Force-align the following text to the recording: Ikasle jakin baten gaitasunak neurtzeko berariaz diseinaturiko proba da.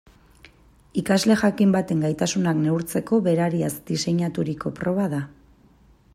Ikasle 1.01 1.35
jakin 1.41 1.75
baten 1.75 2.01
gaitasunak 2.05 2.59
neurtzeko 2.63 3.21
berariaz 3.29 3.71
diseinaturiko 3.93 4.75
proba 4.81 5.09
da. 5.17 5.23